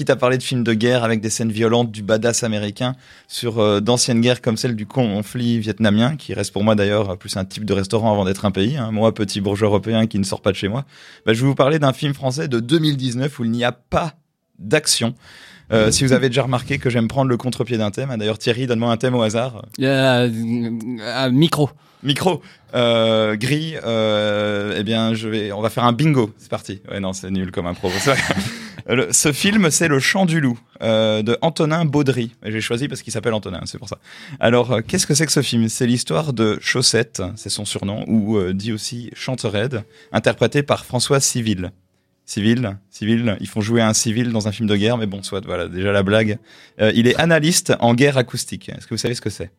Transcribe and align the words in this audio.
quitte 0.00 0.08
à 0.08 0.16
parler 0.16 0.38
de 0.38 0.42
films 0.42 0.64
de 0.64 0.72
guerre 0.72 1.04
avec 1.04 1.20
des 1.20 1.28
scènes 1.28 1.52
violentes, 1.52 1.92
du 1.92 2.02
badass 2.02 2.42
américain, 2.42 2.96
sur 3.28 3.58
euh, 3.58 3.80
d'anciennes 3.80 4.22
guerres 4.22 4.40
comme 4.40 4.56
celle 4.56 4.74
du 4.74 4.86
conflit 4.86 5.58
vietnamien, 5.58 6.16
qui 6.16 6.32
reste 6.32 6.54
pour 6.54 6.64
moi 6.64 6.74
d'ailleurs 6.74 7.18
plus 7.18 7.36
un 7.36 7.44
type 7.44 7.66
de 7.66 7.74
restaurant 7.74 8.10
avant 8.10 8.24
d'être 8.24 8.46
un 8.46 8.50
pays, 8.50 8.78
hein, 8.78 8.92
moi 8.92 9.12
petit 9.12 9.42
bourgeois 9.42 9.68
européen 9.68 10.06
qui 10.06 10.18
ne 10.18 10.24
sort 10.24 10.40
pas 10.40 10.52
de 10.52 10.56
chez 10.56 10.68
moi, 10.68 10.86
bah, 11.26 11.34
je 11.34 11.42
vais 11.42 11.46
vous 11.46 11.54
parler 11.54 11.78
d'un 11.78 11.92
film 11.92 12.14
français 12.14 12.48
de 12.48 12.60
2019 12.60 13.40
où 13.40 13.44
il 13.44 13.50
n'y 13.50 13.62
a 13.62 13.72
pas 13.72 14.14
d'action. 14.58 15.14
Euh, 15.72 15.90
si 15.90 16.04
vous 16.04 16.12
avez 16.12 16.28
déjà 16.28 16.42
remarqué 16.42 16.78
que 16.78 16.90
j'aime 16.90 17.08
prendre 17.08 17.28
le 17.30 17.36
contre-pied 17.36 17.78
d'un 17.78 17.90
thème, 17.90 18.10
hein, 18.10 18.18
d'ailleurs 18.18 18.38
Thierry, 18.38 18.66
donne-moi 18.66 18.90
un 18.90 18.96
thème 18.96 19.14
au 19.14 19.22
hasard. 19.22 19.64
Euh, 19.80 20.28
euh, 21.00 21.30
micro. 21.30 21.70
Micro, 22.02 22.40
euh, 22.74 23.36
gris, 23.36 23.74
euh, 23.84 24.74
eh 24.78 24.82
bien, 24.82 25.12
je 25.12 25.28
vais, 25.28 25.52
on 25.52 25.60
va 25.60 25.68
faire 25.68 25.84
un 25.84 25.92
bingo. 25.92 26.32
C'est 26.38 26.48
parti. 26.48 26.80
Ouais, 26.90 26.98
non, 26.98 27.12
c'est 27.12 27.30
nul 27.30 27.50
comme 27.50 27.66
un 27.66 27.74
Ce 29.12 29.32
film, 29.32 29.70
c'est 29.70 29.88
Le 29.88 29.98
Chant 29.98 30.24
du 30.24 30.40
Loup 30.40 30.58
euh, 30.82 31.22
de 31.22 31.36
Antonin 31.42 31.84
Baudry. 31.84 32.32
J'ai 32.42 32.60
choisi 32.62 32.88
parce 32.88 33.02
qu'il 33.02 33.12
s'appelle 33.12 33.34
Antonin, 33.34 33.60
c'est 33.66 33.78
pour 33.78 33.88
ça. 33.88 33.98
Alors, 34.40 34.72
euh, 34.72 34.80
qu'est-ce 34.86 35.06
que 35.06 35.14
c'est 35.14 35.26
que 35.26 35.32
ce 35.32 35.42
film? 35.42 35.68
C'est 35.68 35.86
l'histoire 35.86 36.32
de 36.32 36.58
Chaussette, 36.60 37.22
c'est 37.36 37.50
son 37.50 37.66
surnom, 37.66 38.04
ou 38.08 38.38
euh, 38.38 38.54
dit 38.54 38.72
aussi 38.72 39.10
Chanterelle, 39.14 39.84
interprété 40.12 40.62
par 40.62 40.86
François 40.86 41.20
Civil. 41.20 41.70
Civil, 42.30 42.78
civil, 42.90 43.36
ils 43.40 43.48
font 43.48 43.60
jouer 43.60 43.82
un 43.82 43.92
civil 43.92 44.30
dans 44.30 44.46
un 44.46 44.52
film 44.52 44.68
de 44.68 44.76
guerre, 44.76 44.96
mais 44.96 45.06
bon, 45.06 45.20
soit, 45.20 45.44
voilà, 45.44 45.66
déjà 45.66 45.90
la 45.90 46.04
blague. 46.04 46.38
Euh, 46.80 46.92
il 46.94 47.08
est 47.08 47.16
analyste 47.16 47.72
en 47.80 47.92
guerre 47.92 48.18
acoustique. 48.18 48.68
Est-ce 48.68 48.86
que 48.86 48.94
vous 48.94 48.98
savez 48.98 49.16
ce 49.16 49.20
que 49.20 49.30
c'est? 49.30 49.50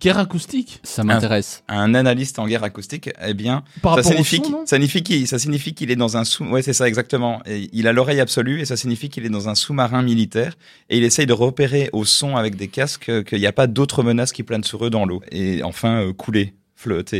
Guerre 0.00 0.16
acoustique? 0.16 0.80
Ça 0.82 1.04
m'intéresse. 1.04 1.62
Un 1.68 1.94
analyste 1.94 2.38
en 2.38 2.46
guerre 2.46 2.64
acoustique, 2.64 3.10
eh 3.22 3.34
bien, 3.34 3.64
Par 3.82 3.96
ça 3.96 4.00
rapport 4.00 4.18
au 4.18 4.24
signifie, 4.24 4.50
son, 4.50 4.64
ça 4.64 4.76
signifie 4.76 5.02
qu'il, 5.02 5.28
ça 5.28 5.38
signifie 5.38 5.74
qu'il 5.74 5.90
est 5.90 5.96
dans 5.96 6.16
un 6.16 6.24
sous, 6.24 6.46
ouais, 6.46 6.62
c'est 6.62 6.72
ça 6.72 6.88
exactement. 6.88 7.42
Et 7.44 7.68
il 7.74 7.86
a 7.86 7.92
l'oreille 7.92 8.20
absolue 8.20 8.62
et 8.62 8.64
ça 8.64 8.78
signifie 8.78 9.10
qu'il 9.10 9.26
est 9.26 9.30
dans 9.30 9.50
un 9.50 9.54
sous-marin 9.54 10.00
militaire 10.00 10.56
et 10.88 10.96
il 10.96 11.04
essaye 11.04 11.26
de 11.26 11.34
repérer 11.34 11.90
au 11.92 12.06
son 12.06 12.36
avec 12.36 12.56
des 12.56 12.68
casques 12.68 13.10
euh, 13.10 13.22
qu'il 13.22 13.40
n'y 13.40 13.46
a 13.46 13.52
pas 13.52 13.66
d'autres 13.66 14.02
menaces 14.02 14.32
qui 14.32 14.42
planent 14.42 14.64
sur 14.64 14.86
eux 14.86 14.90
dans 14.90 15.04
l'eau. 15.04 15.20
Et 15.30 15.62
enfin, 15.62 16.00
euh, 16.00 16.12
couler, 16.14 16.54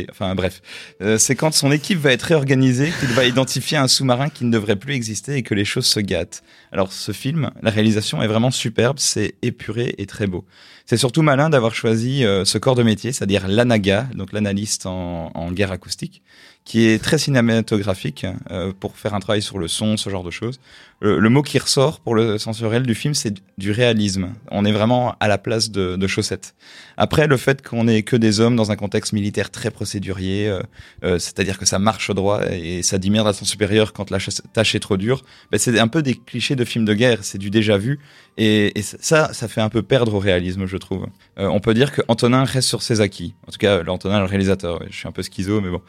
enfin 0.09 0.35
bref. 0.35 0.61
Euh, 1.01 1.17
c'est 1.17 1.35
quand 1.35 1.53
son 1.53 1.71
équipe 1.71 1.99
va 1.99 2.11
être 2.11 2.23
réorganisée 2.23 2.91
qu'il 2.99 3.09
va 3.09 3.25
identifier 3.25 3.77
un 3.77 3.87
sous-marin 3.87 4.29
qui 4.29 4.45
ne 4.45 4.51
devrait 4.51 4.75
plus 4.75 4.93
exister 4.93 5.35
et 5.35 5.43
que 5.43 5.53
les 5.53 5.65
choses 5.65 5.85
se 5.85 5.99
gâtent. 5.99 6.43
Alors 6.71 6.91
ce 6.91 7.11
film, 7.11 7.51
la 7.61 7.71
réalisation 7.71 8.21
est 8.21 8.27
vraiment 8.27 8.51
superbe, 8.51 8.97
c'est 8.99 9.35
épuré 9.41 9.95
et 9.97 10.05
très 10.05 10.27
beau. 10.27 10.45
C'est 10.87 10.97
surtout 10.97 11.23
malin 11.23 11.49
d'avoir 11.49 11.73
choisi 11.73 12.23
euh, 12.23 12.45
ce 12.45 12.59
corps 12.59 12.75
de 12.75 12.83
métier, 12.83 13.11
c'est-à-dire 13.11 13.47
l'anaga, 13.47 14.07
donc 14.13 14.31
l'analyste 14.33 14.85
en, 14.85 15.51
guerre 15.51 15.71
acoustique, 15.71 16.21
qui 16.63 16.85
est 16.85 17.03
très 17.03 17.17
cinématographique 17.17 18.25
euh, 18.51 18.71
pour 18.79 18.95
faire 18.95 19.15
un 19.15 19.19
travail 19.19 19.41
sur 19.41 19.57
le 19.57 19.67
son, 19.67 19.97
ce 19.97 20.11
genre 20.11 20.23
de 20.23 20.29
choses. 20.29 20.59
Le, 21.01 21.29
mot 21.29 21.41
qui 21.41 21.57
ressort 21.57 21.99
pour 21.99 22.13
le 22.15 22.37
sensoriel 22.37 22.83
du 22.83 22.95
film, 22.95 23.13
c'est 23.15 23.33
du 23.57 23.71
réalisme. 23.71 24.33
On 24.51 24.63
est 24.63 24.71
vraiment 24.71 25.15
à 25.19 25.27
la 25.27 25.37
place 25.37 25.71
de, 25.71 25.95
de 25.95 26.07
Chaussette. 26.07 26.55
Après, 26.97 27.27
le 27.27 27.37
fait 27.37 27.67
qu'on 27.67 27.87
ait 27.87 28.03
que 28.03 28.15
des 28.15 28.39
hommes 28.39 28.55
dans 28.55 28.71
un 28.71 28.75
contexte 28.75 29.13
militaire 29.13 29.49
très 29.55 29.71
procédurier, 29.71 30.47
euh, 30.47 30.61
euh, 31.03 31.17
c'est-à-dire 31.17 31.57
que 31.57 31.65
ça 31.65 31.79
marche 31.79 32.11
droit 32.11 32.41
et 32.51 32.83
ça 32.83 32.97
dit 32.99 33.09
merde 33.09 33.27
à 33.27 33.33
son 33.33 33.45
supérieur 33.45 33.93
quand 33.93 34.11
la 34.11 34.19
ch- 34.19 34.41
tâche 34.53 34.75
est 34.75 34.79
trop 34.79 34.97
dure, 34.97 35.23
ben 35.51 35.57
c'est 35.57 35.79
un 35.79 35.87
peu 35.87 36.01
des 36.03 36.13
clichés 36.15 36.55
de 36.55 36.65
films 36.65 36.85
de 36.85 36.93
guerre, 36.93 37.19
c'est 37.23 37.39
du 37.39 37.49
déjà 37.49 37.77
vu. 37.77 37.99
Et, 38.37 38.77
et 38.77 38.83
ça, 38.83 39.33
ça 39.33 39.47
fait 39.47 39.61
un 39.61 39.69
peu 39.69 39.81
perdre 39.81 40.13
au 40.13 40.19
réalisme, 40.19 40.65
je 40.67 40.77
trouve. 40.77 41.07
Euh, 41.39 41.47
on 41.47 41.59
peut 41.59 41.73
dire 41.73 41.91
que 41.91 42.01
Antonin 42.07 42.43
reste 42.43 42.67
sur 42.67 42.81
ses 42.83 42.99
acquis. 43.01 43.33
En 43.47 43.51
tout 43.51 43.57
cas, 43.57 43.81
l'Antonin, 43.81 44.19
le 44.19 44.25
réalisateur. 44.25 44.83
je 44.89 44.95
suis 44.95 45.07
un 45.07 45.11
peu 45.13 45.23
schizo, 45.23 45.61
mais 45.61 45.69
bon. 45.69 45.81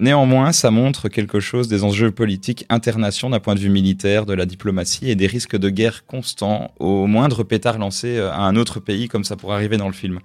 Néanmoins, 0.00 0.50
ça 0.52 0.72
montre 0.72 1.08
quelque 1.08 1.38
chose 1.38 1.68
des 1.68 1.84
enjeux 1.84 2.10
politiques 2.10 2.66
internationaux 2.68 3.32
d'un 3.32 3.38
point 3.40 3.54
de 3.54 3.60
vue 3.60 3.68
militaire, 3.68 4.26
de 4.26 4.34
la 4.34 4.44
diplomatie 4.44 5.08
et 5.08 5.14
des 5.14 5.28
risques 5.28 5.56
de 5.56 5.70
guerre 5.70 6.04
constants 6.04 6.72
au 6.80 7.06
moindre 7.06 7.44
pétard 7.44 7.78
lancé 7.78 8.18
à 8.18 8.40
un 8.40 8.56
autre 8.56 8.80
pays, 8.80 9.06
comme 9.06 9.22
ça 9.22 9.36
pourrait 9.36 9.54
arriver 9.54 9.76
dans 9.76 9.86
le 9.86 9.92
film. 9.94 10.18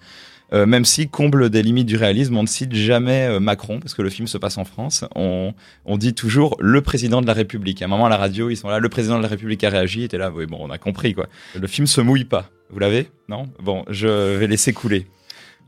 Euh, 0.54 0.66
même 0.66 0.86
si, 0.86 1.08
comble 1.08 1.50
des 1.50 1.62
limites 1.62 1.86
du 1.86 1.96
réalisme, 1.96 2.36
on 2.38 2.44
ne 2.44 2.48
cite 2.48 2.74
jamais 2.74 3.28
euh, 3.28 3.40
Macron, 3.40 3.80
parce 3.80 3.94
que 3.94 4.02
le 4.02 4.10
film 4.10 4.28
se 4.28 4.38
passe 4.38 4.58
en 4.58 4.66
France, 4.66 5.06
on, 5.16 5.54
dit 5.98 6.14
toujours 6.14 6.56
le 6.60 6.82
président 6.82 7.22
de 7.22 7.28
la 7.28 7.34
République. 7.34 7.82
À 7.82 7.86
un 7.86 7.88
moment 7.88 8.06
à 8.06 8.10
la 8.10 8.18
radio, 8.18 8.50
ils 8.50 8.56
sont 8.56 8.70
là, 8.70 8.80
le 8.80 8.90
président 8.90 9.18
de 9.18 9.24
la 9.24 9.28
République 9.28 9.64
a 9.64 9.70
réagi, 9.70 10.08
t'es 10.08 10.18
là, 10.18 10.32
oui, 10.32 10.46
bon, 10.46 10.58
on 10.62 10.70
a 10.70 10.78
compris, 10.78 11.14
quoi. 11.14 11.28
Le 11.60 11.68
film 11.68 11.88
se 11.88 12.02
mouille 12.02 12.26
pas. 12.26 12.50
Vous 12.70 12.80
l'avez? 12.80 13.10
Non? 13.28 13.50
Bon, 13.62 13.84
je 13.90 14.08
vais 14.08 14.48
laisser 14.48 14.74
couler. 14.74 15.08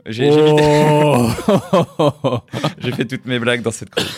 J'ai 0.05 0.29
Oh. 0.31 1.29
j'ai 2.79 2.91
fait 2.91 3.05
toutes 3.05 3.25
mes 3.25 3.39
blagues 3.39 3.61
dans 3.61 3.71
cette 3.71 3.89
chronique. 3.89 4.11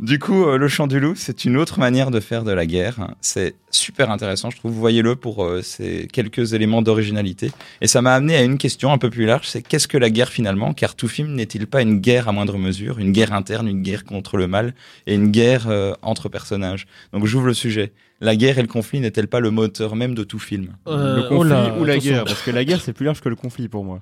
Du 0.00 0.18
coup, 0.18 0.44
euh, 0.44 0.58
le 0.58 0.68
chant 0.68 0.86
du 0.86 1.00
loup, 1.00 1.14
c'est 1.16 1.44
une 1.44 1.56
autre 1.56 1.78
manière 1.78 2.10
de 2.10 2.20
faire 2.20 2.44
de 2.44 2.52
la 2.52 2.66
guerre. 2.66 3.14
C'est 3.20 3.54
super 3.70 4.10
intéressant, 4.10 4.50
je 4.50 4.56
trouve. 4.56 4.72
Voyez-le 4.72 5.16
pour 5.16 5.44
euh, 5.44 5.62
ces 5.62 6.08
quelques 6.12 6.52
éléments 6.54 6.82
d'originalité. 6.82 7.50
Et 7.80 7.86
ça 7.86 8.02
m'a 8.02 8.14
amené 8.14 8.36
à 8.36 8.42
une 8.42 8.58
question 8.58 8.92
un 8.92 8.98
peu 8.98 9.10
plus 9.10 9.26
large, 9.26 9.46
c'est 9.46 9.62
qu'est-ce 9.62 9.88
que 9.88 9.98
la 9.98 10.10
guerre 10.10 10.28
finalement? 10.28 10.74
Car 10.74 10.94
tout 10.94 11.08
film 11.08 11.34
n'est-il 11.34 11.66
pas 11.66 11.82
une 11.82 11.98
guerre 12.00 12.28
à 12.28 12.32
moindre 12.32 12.58
mesure, 12.58 12.98
une 12.98 13.12
guerre 13.12 13.32
interne, 13.32 13.68
une 13.68 13.82
guerre 13.82 14.04
contre 14.04 14.36
le 14.36 14.46
mal 14.46 14.74
et 15.06 15.14
une 15.14 15.30
guerre 15.30 15.68
euh, 15.68 15.92
entre 16.02 16.28
personnages? 16.28 16.86
Donc 17.12 17.26
j'ouvre 17.26 17.46
le 17.46 17.54
sujet. 17.54 17.92
La 18.20 18.36
guerre 18.36 18.58
et 18.58 18.62
le 18.62 18.68
conflit 18.68 19.00
n'est-elle 19.00 19.28
pas 19.28 19.40
le 19.40 19.50
moteur 19.50 19.96
même 19.96 20.14
de 20.14 20.22
tout 20.22 20.38
film? 20.38 20.76
Euh, 20.86 21.16
le 21.16 21.22
conflit 21.22 21.38
oh 21.38 21.44
là, 21.44 21.74
ou 21.78 21.84
la 21.84 21.94
attention. 21.94 22.12
guerre? 22.12 22.24
Parce 22.24 22.42
que 22.42 22.50
la 22.50 22.64
guerre, 22.64 22.80
c'est 22.80 22.92
plus 22.92 23.04
large 23.04 23.20
que 23.20 23.28
le 23.28 23.36
conflit 23.36 23.68
pour 23.68 23.84
moi. 23.84 24.00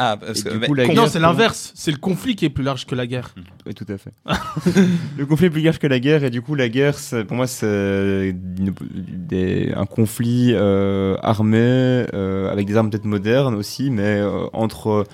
Ah, 0.00 0.16
parce 0.16 0.42
que 0.44 0.50
du 0.50 0.58
mais 0.58 0.66
coup, 0.68 0.74
guerre- 0.74 0.94
Non, 0.94 1.06
c'est 1.08 1.18
l'inverse. 1.18 1.72
C'est 1.74 1.90
le 1.90 1.96
conflit 1.96 2.36
qui 2.36 2.44
est 2.44 2.50
plus 2.50 2.62
large 2.62 2.86
que 2.86 2.94
la 2.94 3.06
guerre. 3.06 3.34
Oui, 3.66 3.74
tout 3.74 3.84
à 3.88 3.98
fait. 3.98 4.12
le 5.18 5.26
conflit 5.26 5.46
est 5.46 5.50
plus 5.50 5.60
large 5.62 5.78
que 5.80 5.88
la 5.88 5.98
guerre, 5.98 6.22
et 6.22 6.30
du 6.30 6.40
coup, 6.40 6.54
la 6.54 6.68
guerre, 6.68 6.96
c'est- 6.98 7.24
pour 7.24 7.36
moi, 7.36 7.46
c'est 7.48 7.66
une- 8.30 8.72
des- 9.28 9.72
un 9.76 9.86
conflit 9.86 10.52
euh, 10.54 11.16
armé, 11.22 11.58
euh, 12.14 12.50
avec 12.50 12.66
des 12.66 12.76
armes 12.76 12.90
peut-être 12.90 13.04
modernes 13.06 13.54
aussi, 13.56 13.90
mais 13.90 14.20
euh, 14.20 14.46
entre 14.52 15.04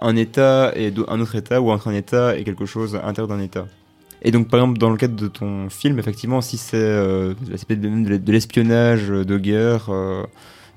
un 0.00 0.16
État 0.16 0.72
et 0.74 0.90
do- 0.90 1.06
un 1.08 1.20
autre 1.20 1.36
État, 1.36 1.60
ou 1.60 1.70
entre 1.70 1.86
un 1.88 1.94
État 1.94 2.36
et 2.36 2.42
quelque 2.42 2.66
chose 2.66 2.96
à 2.96 3.02
l'intérieur 3.06 3.28
d'un 3.28 3.40
État. 3.42 3.66
Et 4.22 4.30
donc, 4.32 4.48
par 4.48 4.60
exemple, 4.60 4.78
dans 4.78 4.90
le 4.90 4.96
cadre 4.96 5.14
de 5.16 5.28
ton 5.28 5.68
film, 5.70 5.98
effectivement, 5.98 6.40
si 6.40 6.56
c'est 6.56 6.76
euh, 6.76 7.34
c'est 7.56 7.66
peut-être 7.66 7.82
même 7.82 8.04
de 8.04 8.16
de 8.16 8.32
l'espionnage 8.32 9.08
de 9.08 9.38
guerre, 9.38 9.86
euh, 9.90 10.22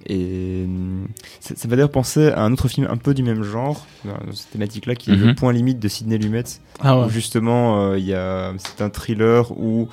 et 0.07 0.63
hum, 0.65 1.07
ça, 1.39 1.55
ça 1.55 1.67
m'a 1.67 1.75
d'ailleurs 1.75 1.91
penser 1.91 2.27
à 2.29 2.41
un 2.43 2.53
autre 2.53 2.67
film 2.67 2.87
un 2.89 2.97
peu 2.97 3.13
du 3.13 3.23
même 3.23 3.43
genre, 3.43 3.85
dans 4.05 4.15
cette 4.33 4.51
thématique-là, 4.51 4.95
qui 4.95 5.11
est 5.11 5.15
Mhm. 5.15 5.27
Le 5.27 5.35
Point 5.35 5.53
Limite 5.53 5.79
de 5.79 5.87
Sidney 5.87 6.17
Lumet, 6.17 6.43
Ah 6.79 6.99
où 7.05 7.09
justement 7.09 7.81
euh, 7.91 7.97
il 7.97 8.05
y 8.05 8.13
a 8.13 8.53
c'est 8.57 8.81
un 8.83 8.89
thriller 8.89 9.51
où 9.57 9.87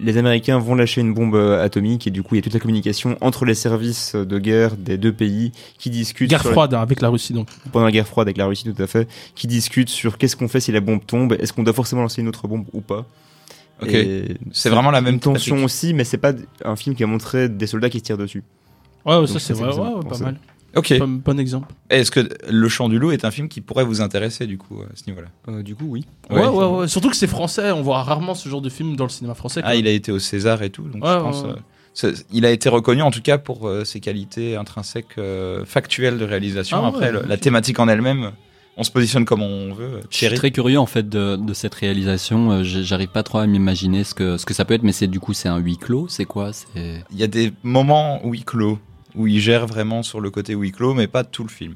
les 0.00 0.16
Américains 0.16 0.58
vont 0.58 0.76
lâcher 0.76 1.00
une 1.00 1.12
bombe 1.12 1.34
euh, 1.34 1.64
atomique 1.64 2.06
et 2.06 2.10
du 2.10 2.22
coup 2.22 2.34
il 2.36 2.38
y 2.38 2.40
a 2.40 2.42
toute 2.42 2.54
la 2.54 2.60
communication 2.60 3.16
entre 3.20 3.44
les 3.44 3.54
services 3.54 4.14
de 4.14 4.38
guerre 4.38 4.76
des 4.76 4.96
deux 4.96 5.12
pays 5.12 5.50
qui 5.76 5.90
discutent 5.90 6.30
Guerre 6.30 6.44
froide 6.44 6.72
hein, 6.74 6.80
avec 6.80 7.00
la 7.00 7.08
Russie 7.08 7.32
donc. 7.32 7.48
pendant 7.72 7.86
la 7.86 7.90
guerre 7.90 8.06
froide 8.06 8.28
avec 8.28 8.36
la 8.36 8.46
Russie 8.46 8.72
tout 8.72 8.80
à 8.80 8.86
fait 8.86 9.08
qui 9.34 9.48
discutent 9.48 9.88
sur 9.88 10.16
qu'est-ce 10.16 10.36
qu'on 10.36 10.46
fait 10.46 10.60
si 10.60 10.70
la 10.70 10.80
bombe 10.80 11.04
tombe 11.04 11.32
est-ce 11.40 11.52
qu'on 11.52 11.64
doit 11.64 11.74
forcément 11.74 12.02
lancer 12.02 12.20
une 12.20 12.28
autre 12.28 12.46
bombe 12.46 12.66
ou 12.72 12.80
pas 12.80 13.06
Ok. 13.82 13.96
C'est 14.52 14.70
vraiment 14.70 14.90
la 14.92 15.00
même 15.00 15.18
tension 15.20 15.64
aussi 15.64 15.94
mais 15.94 16.04
c'est 16.04 16.18
pas 16.18 16.32
un 16.64 16.76
film 16.76 16.94
qui 16.94 17.02
a 17.02 17.06
montré 17.08 17.48
des 17.48 17.66
soldats 17.66 17.90
qui 17.90 17.98
se 17.98 18.04
tirent 18.04 18.18
dessus 18.18 18.42
Ouais, 19.06 19.26
ça 19.26 19.38
c'est 19.38 19.52
vrai. 19.54 19.74
Ouais, 19.74 19.94
ouais, 19.94 20.08
pas 20.08 20.18
mal. 20.18 20.38
Ok. 20.76 20.98
Bon, 20.98 21.08
bon 21.24 21.40
exemple. 21.40 21.68
Est-ce 21.88 22.10
que 22.10 22.28
Le 22.50 22.68
Chant 22.68 22.88
du 22.90 22.98
Loup 22.98 23.10
est 23.10 23.24
un 23.24 23.30
film 23.30 23.48
qui 23.48 23.60
pourrait 23.62 23.84
vous 23.84 24.02
intéresser 24.02 24.46
du 24.46 24.58
coup 24.58 24.80
à 24.82 24.94
ce 24.94 25.04
niveau-là? 25.06 25.28
Euh, 25.48 25.62
du 25.62 25.74
coup 25.74 25.86
oui 25.88 26.04
Ouais, 26.30 26.46
ouais, 26.46 26.64
ouais, 26.66 26.88
Surtout 26.88 27.08
que 27.08 27.16
c'est 27.16 27.26
français. 27.26 27.70
On 27.72 27.80
voit 27.82 28.02
rarement 28.02 28.34
ce 28.34 28.48
genre 28.48 28.60
de 28.60 28.68
film 28.68 28.94
dans 28.94 29.04
le 29.04 29.10
cinéma 29.10 29.34
français. 29.34 29.62
quoi. 29.62 29.70
Ah, 29.70 29.76
il 29.76 29.86
a 29.86 29.90
été 29.90 30.12
au 30.12 30.18
César 30.18 30.62
et 30.62 30.68
tout, 30.70 30.82
donc 30.82 31.02
Ouais, 31.02 31.10
je 31.10 31.18
pense. 31.20 31.44
euh, 32.04 32.12
il 32.30 32.44
a 32.44 32.50
été 32.50 32.68
reconnu 32.68 33.00
en 33.02 33.10
tout 33.10 33.22
cas 33.22 33.38
pour 33.38 33.66
euh, 33.66 33.84
ses 33.84 33.98
qualités 34.00 34.56
intrinsèques, 34.56 35.16
euh, 35.16 35.64
factuelles 35.64 36.18
de 36.18 36.24
réalisation. 36.26 36.76
Ah 36.76 36.82
ouais, 36.82 36.88
Après, 36.88 37.12
le- 37.12 37.22
la 37.26 37.38
thématique 37.38 37.80
en 37.80 37.88
elle-même, 37.88 38.32
on 38.78 38.84
se 38.84 38.90
positionne 38.90 39.24
comme 39.24 39.42
on 39.42 39.74
veut. 39.74 40.00
Je 40.10 40.16
suis 40.16 40.34
très 40.34 40.50
curieux 40.50 40.78
en 40.78 40.86
fait 40.86 41.08
de, 41.08 41.36
de 41.36 41.52
cette 41.52 41.74
réalisation. 41.74 42.52
Euh, 42.52 42.62
J'arrive 42.62 43.08
pas 43.08 43.22
trop 43.22 43.38
à 43.38 43.46
m'imaginer 43.46 44.04
ce 44.04 44.14
que 44.14 44.36
ce 44.38 44.46
que 44.46 44.54
ça 44.54 44.64
peut 44.64 44.74
être, 44.74 44.84
mais 44.84 44.92
c'est 44.92 45.08
du 45.08 45.20
coup 45.20 45.32
c'est 45.34 45.48
un 45.48 45.58
huis 45.58 45.76
clos. 45.76 46.06
C'est 46.08 46.24
quoi? 46.24 46.52
Il 46.76 47.02
y 47.18 47.22
a 47.22 47.26
des 47.26 47.52
moments 47.62 48.20
huis 48.24 48.44
clos, 48.44 48.78
où 49.14 49.26
il 49.26 49.40
gère 49.40 49.66
vraiment 49.66 50.02
sur 50.02 50.20
le 50.20 50.30
côté 50.30 50.54
huis 50.54 50.72
clos, 50.72 50.94
mais 50.94 51.06
pas 51.08 51.24
tout 51.24 51.42
le 51.42 51.48
film. 51.50 51.74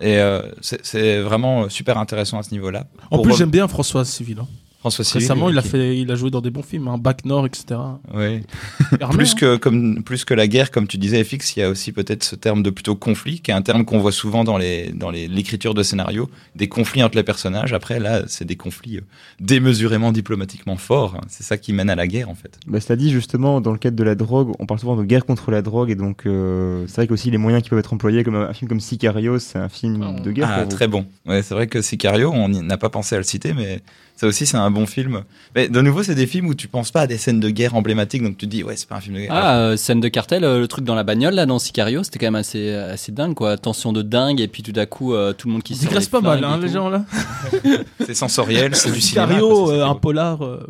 Et 0.00 0.16
euh, 0.18 0.40
c'est 0.60 1.20
vraiment 1.20 1.68
super 1.68 1.96
intéressant 1.98 2.38
à 2.38 2.42
ce 2.42 2.50
niveau-là. 2.50 2.86
En 3.10 3.16
Pour 3.16 3.22
plus, 3.24 3.34
re- 3.34 3.36
j'aime 3.38 3.50
bien 3.50 3.68
François 3.68 4.04
Civil. 4.04 4.38
hein. 4.40 4.48
François 4.82 5.04
Civil, 5.04 5.20
Récemment, 5.20 5.48
il 5.48 5.56
a 5.56 5.62
fait, 5.62 5.96
il 5.96 6.10
a 6.10 6.16
joué 6.16 6.30
dans 6.32 6.40
des 6.40 6.50
bons 6.50 6.64
films, 6.64 6.88
hein, 6.88 6.98
Bac 6.98 7.24
Nord, 7.24 7.46
etc. 7.46 7.78
Armé, 8.12 8.42
plus 9.16 9.30
hein. 9.32 9.36
que 9.38 9.56
comme 9.56 10.02
plus 10.02 10.24
que 10.24 10.34
la 10.34 10.48
guerre, 10.48 10.72
comme 10.72 10.88
tu 10.88 10.98
disais, 10.98 11.22
FX, 11.22 11.56
il 11.56 11.60
y 11.60 11.62
a 11.62 11.70
aussi 11.70 11.92
peut-être 11.92 12.24
ce 12.24 12.34
terme 12.34 12.64
de 12.64 12.70
plutôt 12.70 12.96
conflit, 12.96 13.38
qui 13.40 13.52
est 13.52 13.54
un 13.54 13.62
terme 13.62 13.84
qu'on 13.84 14.00
voit 14.00 14.10
souvent 14.10 14.42
dans 14.42 14.58
les 14.58 14.90
dans 14.90 15.10
les- 15.12 15.28
l'écriture 15.28 15.74
de 15.74 15.84
scénarios, 15.84 16.28
des 16.56 16.68
conflits 16.68 17.02
entre 17.04 17.16
les 17.16 17.22
personnages. 17.22 17.72
Après, 17.72 18.00
là, 18.00 18.22
c'est 18.26 18.44
des 18.44 18.56
conflits 18.56 18.96
euh, 18.98 19.02
démesurément 19.40 20.10
diplomatiquement 20.12 20.76
forts. 20.76 21.16
C'est 21.28 21.44
ça 21.44 21.56
qui 21.58 21.72
mène 21.72 21.88
à 21.88 21.94
la 21.94 22.06
guerre, 22.08 22.28
en 22.28 22.34
fait. 22.34 22.58
Bah, 22.66 22.80
cela 22.80 22.96
dit, 22.96 23.10
justement, 23.12 23.60
dans 23.60 23.72
le 23.72 23.78
cadre 23.78 23.96
de 23.96 24.04
la 24.04 24.14
drogue, 24.16 24.52
on 24.58 24.66
parle 24.66 24.80
souvent 24.80 24.96
de 24.96 25.04
guerre 25.04 25.24
contre 25.24 25.50
la 25.50 25.62
drogue, 25.62 25.90
et 25.90 25.94
donc 25.94 26.26
euh, 26.26 26.84
c'est 26.88 26.96
vrai 26.96 27.06
qu'aussi 27.06 27.30
les 27.30 27.38
moyens 27.38 27.62
qui 27.62 27.70
peuvent 27.70 27.78
être 27.78 27.92
employés, 27.92 28.24
comme 28.24 28.34
un, 28.34 28.52
film 28.52 28.68
comme 28.68 28.80
Sicario, 28.80 29.38
c'est 29.38 29.58
un 29.58 29.68
film 29.68 30.02
Ah, 30.18 30.20
de 30.20 30.32
guerre. 30.32 30.48
Ah, 30.50 30.54
pour 30.62 30.64
vous. 30.64 30.76
très 30.76 30.88
bon. 30.88 31.06
Ouais, 31.26 31.42
c'est 31.42 31.54
vrai 31.54 31.66
que 31.68 31.80
Sicario, 31.82 32.30
on 32.32 32.48
n'a 32.48 32.76
pas 32.78 32.90
pensé 32.90 33.14
à 33.14 33.18
le 33.18 33.24
citer, 33.24 33.52
mais 33.52 33.80
Ça 34.22 34.28
aussi, 34.28 34.46
c'est 34.46 34.56
un 34.56 34.70
bon 34.70 34.86
film. 34.86 35.24
Mais 35.56 35.68
de 35.68 35.80
nouveau, 35.80 36.04
c'est 36.04 36.14
des 36.14 36.28
films 36.28 36.46
où 36.46 36.54
tu 36.54 36.68
penses 36.68 36.92
pas 36.92 37.00
à 37.00 37.06
des 37.08 37.18
scènes 37.18 37.40
de 37.40 37.50
guerre 37.50 37.74
emblématiques, 37.74 38.22
donc 38.22 38.38
tu 38.38 38.46
te 38.46 38.50
dis, 38.52 38.62
ouais, 38.62 38.76
c'est 38.76 38.88
pas 38.88 38.94
un 38.94 39.00
film 39.00 39.16
de 39.16 39.22
guerre. 39.22 39.32
Ah, 39.32 39.56
euh, 39.58 39.76
scène 39.76 39.98
de 39.98 40.06
cartel, 40.06 40.44
euh, 40.44 40.60
le 40.60 40.68
truc 40.68 40.84
dans 40.84 40.94
la 40.94 41.02
bagnole 41.02 41.34
là, 41.34 41.44
dans 41.44 41.58
Sicario, 41.58 42.04
c'était 42.04 42.20
quand 42.20 42.26
même 42.28 42.36
assez, 42.36 42.72
assez 42.72 43.10
dingue 43.10 43.34
quoi. 43.34 43.56
Tension 43.56 43.92
de 43.92 44.00
dingue 44.02 44.40
et 44.40 44.46
puis 44.46 44.62
tout 44.62 44.70
d'un 44.70 44.86
coup, 44.86 45.12
euh, 45.12 45.32
tout 45.32 45.48
le 45.48 45.54
monde 45.54 45.64
qui 45.64 45.72
Ils 45.72 45.80
digressent 45.80 46.04
les 46.04 46.10
pas 46.10 46.20
mal, 46.20 46.44
hein, 46.44 46.56
les 46.62 46.68
gens 46.68 46.88
là. 46.88 47.04
C'est 48.06 48.14
sensoriel, 48.14 48.76
c'est 48.76 48.92
du 48.92 49.00
cinéma. 49.00 49.26
Sicario, 49.26 49.64
quoi, 49.64 49.72
euh, 49.74 49.86
un 49.86 49.94
polar. 49.96 50.44
euh, 50.44 50.64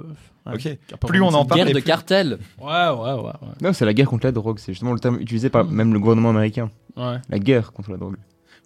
ouais, 0.47 0.55
Ok. 0.55 0.79
Plus 1.09 1.21
on 1.21 1.29
en 1.35 1.45
parle, 1.45 1.59
Guerre 1.61 1.67
de 1.69 1.73
plus- 1.75 1.83
cartel. 1.83 2.39
Ouais, 2.59 2.67
ouais, 2.89 3.13
ouais. 3.23 3.33
Non, 3.61 3.75
c'est 3.75 3.85
la 3.85 3.93
guerre 3.93 4.07
contre 4.09 4.25
la 4.25 4.33
drogue. 4.33 4.59
C'est 4.61 4.73
justement 4.73 4.95
le 4.95 4.99
terme 4.99 5.19
utilisé 5.21 5.51
par 5.51 5.67
même 5.67 5.93
le 5.93 5.99
gouvernement 6.01 6.31
américain. 6.31 6.71
ouais. 6.97 7.03
ouais. 7.05 7.17
La 7.29 7.39
guerre 7.39 7.71
contre 7.73 7.91
la 7.91 7.99
drogue. 7.99 8.17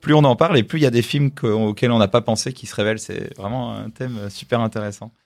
Plus 0.03 0.15
on 0.15 0.25
en 0.25 0.37
parle 0.37 0.59
et 0.59 0.63
plus 0.63 0.79
il 0.79 0.83
y 0.83 0.87
a 0.87 0.91
des 0.91 1.03
films 1.03 1.33
que- 1.33 1.47
auxquels 1.47 1.91
on 1.91 1.99
n'a 1.99 2.09
pas 2.09 2.21
pensé 2.23 2.53
qui 2.53 2.67
se 2.67 2.75
révèlent. 2.75 2.99
C'est 2.99 3.37
vraiment 3.37 3.73
un 3.75 3.91
thème 3.91 4.31
super 4.31 4.61
intéressant. 4.61 5.13